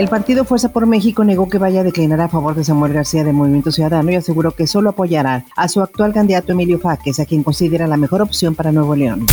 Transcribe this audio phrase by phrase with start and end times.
[0.00, 3.22] El partido Fuerza por México negó que vaya a declinar a favor de Samuel García
[3.22, 7.26] de Movimiento Ciudadano y aseguró que solo apoyará a su actual candidato Emilio Faques, a
[7.26, 9.26] quien considera la mejor opción para Nuevo León.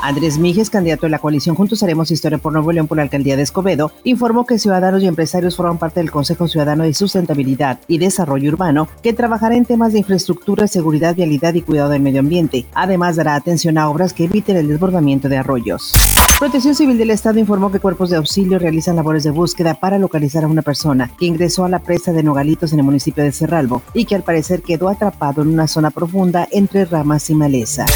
[0.00, 3.36] Andrés Mijes, candidato de la coalición Juntos Haremos Historia por Nuevo León por la alcaldía
[3.36, 7.98] de Escobedo, informó que ciudadanos y empresarios forman parte del Consejo Ciudadano de Sustentabilidad y
[7.98, 12.64] Desarrollo Urbano, que trabajará en temas de infraestructura, seguridad, vialidad y cuidado del medio ambiente.
[12.72, 15.92] Además, dará atención a obras que eviten el desbordamiento de arroyos.
[16.38, 20.44] Protección Civil del Estado informó que cuerpos de auxilio realizan labores de búsqueda para localizar
[20.44, 23.82] a una persona que ingresó a la presa de Nogalitos en el municipio de Cerralbo
[23.94, 27.86] y que al parecer quedó atrapado en una zona profunda entre ramas y maleza.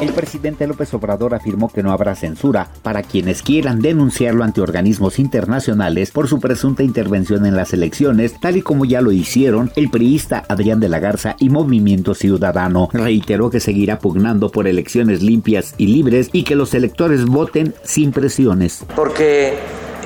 [0.00, 5.18] El presidente López Obrador afirmó que no habrá censura para quienes quieran denunciarlo ante organismos
[5.18, 9.90] internacionales por su presunta intervención en las elecciones, tal y como ya lo hicieron el
[9.90, 12.90] priista Adrián de la Garza y Movimiento Ciudadano.
[12.92, 18.12] Reiteró que seguirá pugnando por elecciones limpias y libres y que los electores voten sin
[18.12, 18.84] presiones.
[18.94, 19.54] Porque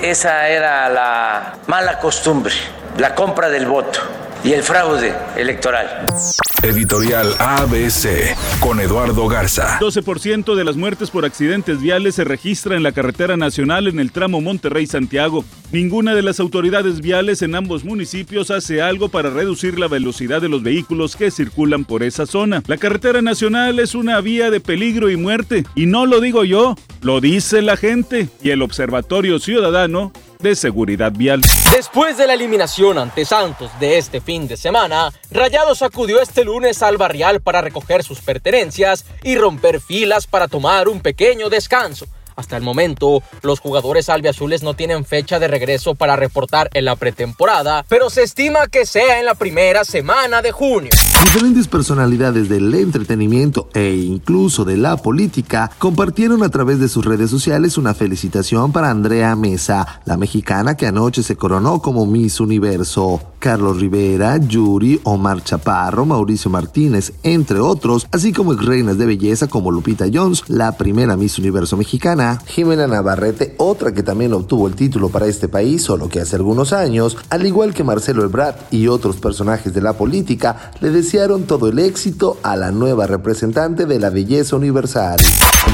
[0.00, 2.54] esa era la mala costumbre,
[2.97, 3.98] la compra del voto
[4.44, 6.06] y el fraude electoral.
[6.62, 9.78] Editorial ABC con Eduardo Garza.
[9.80, 14.12] 12% de las muertes por accidentes viales se registra en la carretera nacional en el
[14.12, 15.42] tramo Monterrey-Santiago.
[15.72, 20.50] Ninguna de las autoridades viales en ambos municipios hace algo para reducir la velocidad de
[20.50, 22.62] los vehículos que circulan por esa zona.
[22.66, 25.64] La carretera nacional es una vía de peligro y muerte.
[25.75, 28.28] Y no lo digo yo, lo dice la gente.
[28.42, 31.42] Y el Observatorio Ciudadano de seguridad vial.
[31.70, 36.50] Después de la eliminación ante Santos de este fin de semana, Rayados acudió este lunes
[36.83, 42.06] al Barrial para recoger sus pertenencias y romper filas para tomar un pequeño descanso.
[42.41, 46.97] Hasta el momento, los jugadores albiazules no tienen fecha de regreso para reportar en la
[46.97, 50.91] pretemporada, pero se estima que sea en la primera semana de junio.
[51.22, 57.28] Diferentes personalidades del entretenimiento e incluso de la política compartieron a través de sus redes
[57.28, 63.20] sociales una felicitación para Andrea Mesa, la mexicana que anoche se coronó como Miss Universo.
[63.41, 69.70] Carlos Rivera, Yuri, Omar Chaparro, Mauricio Martínez, entre otros, así como reinas de belleza como
[69.70, 75.08] Lupita Jones, la primera Miss Universo mexicana, Jimena Navarrete, otra que también obtuvo el título
[75.08, 79.16] para este país, solo que hace algunos años, al igual que Marcelo Ebrard y otros
[79.16, 84.10] personajes de la política, le desearon todo el éxito a la nueva representante de la
[84.10, 85.20] belleza universal.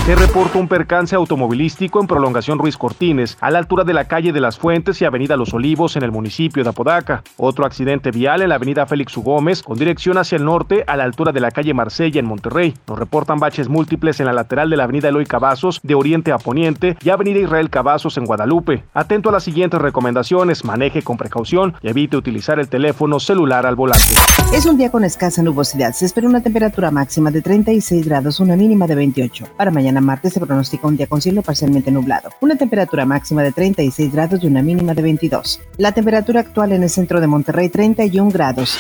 [0.05, 4.33] Se reporta un percance automovilístico en prolongación Ruiz Cortines, a la altura de la calle
[4.33, 7.23] de las Fuentes y avenida Los Olivos en el municipio de Apodaca.
[7.37, 9.23] Otro accidente vial en la avenida Félix U.
[9.23, 12.75] Gómez con dirección hacia el norte a la altura de la calle Marsella en Monterrey.
[12.87, 16.39] Nos reportan baches múltiples en la lateral de la avenida Eloy Cavazos de oriente a
[16.47, 18.85] poniente y avenida Israel Cavazos en Guadalupe.
[18.95, 23.75] Atento a las siguientes recomendaciones, maneje con precaución y evite utilizar el teléfono celular al
[23.75, 24.15] volante.
[24.55, 25.93] Es un día con escasa nubosidad.
[25.93, 29.45] Se espera una temperatura máxima de 36 grados, una mínima de 28.
[29.57, 32.31] Para mañana martes se pronostica un día con cielo parcialmente nublado.
[32.41, 35.61] Una temperatura máxima de 36 grados y una mínima de 22.
[35.79, 38.79] La temperatura actual en el centro de Monterrey 31 grados.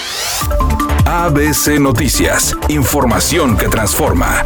[1.04, 2.56] ABC Noticias.
[2.68, 4.42] Información que transforma.